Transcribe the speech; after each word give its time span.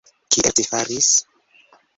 Kiel 0.35 0.55
ci 0.59 0.65
faris? 0.69 1.11